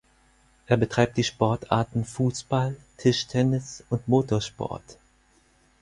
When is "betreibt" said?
0.77-1.17